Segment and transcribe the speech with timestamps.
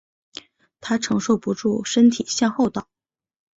[0.79, 2.87] 她承受不住身体向后倒